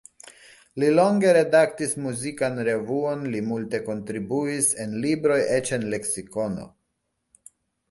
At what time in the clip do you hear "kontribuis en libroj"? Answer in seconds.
3.91-5.39